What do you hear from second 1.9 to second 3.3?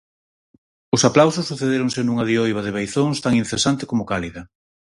nunha dioiva de beizóns